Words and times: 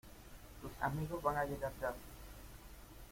Tus 0.63 0.71
amigos 0.81 1.21
van 1.21 1.37
a 1.37 1.45
llegar 1.45 1.71
ya. 1.79 1.93